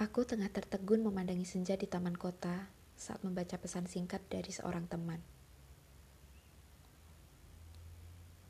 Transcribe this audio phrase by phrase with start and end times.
[0.00, 5.20] Aku tengah tertegun memandangi senja di taman kota saat membaca pesan singkat dari seorang teman.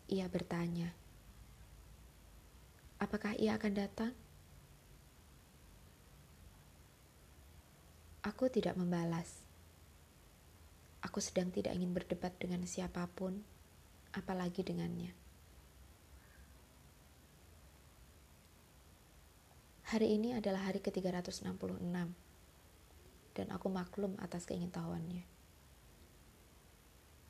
[0.06, 0.94] Ia bertanya,
[3.02, 4.14] "Apakah ia akan datang?"
[8.22, 9.42] Aku tidak membalas.
[11.03, 13.42] Aku sedang tidak ingin berdebat dengan siapa pun,
[14.14, 15.29] apalagi dengannya.
[19.91, 21.50] Hari ini adalah hari ke-366
[23.34, 25.26] dan aku maklum atas keingintahuannya.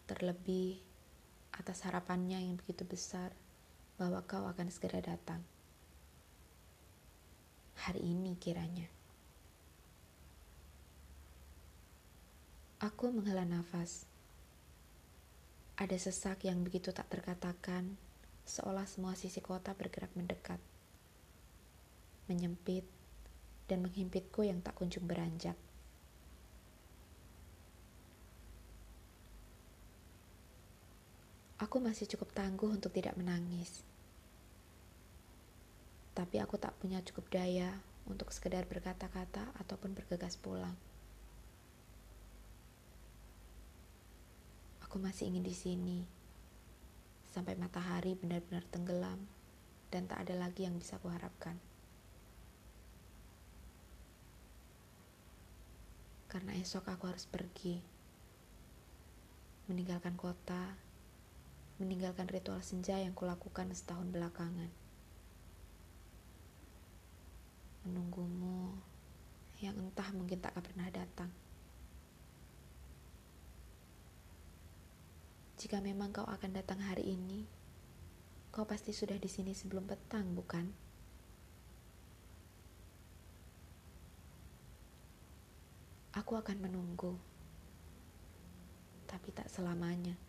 [0.05, 0.85] Terlebih
[1.57, 3.33] atas harapannya yang begitu besar
[3.97, 5.41] bahwa kau akan segera datang.
[7.81, 8.93] Hari ini kiranya.
[12.85, 14.05] Aku menghela nafas.
[15.81, 17.97] Ada sesak yang begitu tak terkatakan,
[18.45, 20.61] seolah semua sisi kota bergerak mendekat
[22.31, 22.87] menyempit,
[23.67, 25.59] dan menghimpitku yang tak kunjung beranjak.
[31.61, 33.85] Aku masih cukup tangguh untuk tidak menangis.
[36.17, 37.77] Tapi aku tak punya cukup daya
[38.09, 40.75] untuk sekedar berkata-kata ataupun bergegas pulang.
[44.83, 45.99] Aku masih ingin di sini
[47.31, 49.23] sampai matahari benar-benar tenggelam
[49.95, 51.55] dan tak ada lagi yang bisa kuharapkan.
[56.31, 57.83] Karena esok aku harus pergi,
[59.67, 60.79] meninggalkan kota,
[61.83, 64.71] meninggalkan ritual senja yang kulakukan setahun belakangan.
[67.83, 68.79] Menunggumu
[69.59, 71.35] yang entah mungkin tak akan pernah datang.
[75.59, 77.43] Jika memang kau akan datang hari ini,
[78.55, 80.90] kau pasti sudah di sini sebelum petang, bukan?
[86.21, 87.17] Aku akan menunggu,
[89.09, 90.21] tapi tak selamanya.